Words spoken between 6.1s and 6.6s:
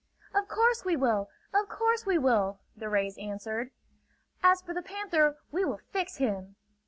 him!"